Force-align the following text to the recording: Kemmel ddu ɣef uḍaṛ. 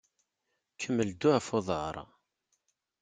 Kemmel 0.81 1.09
ddu 1.13 1.29
ɣef 1.31 1.47
uḍaṛ. 1.57 1.95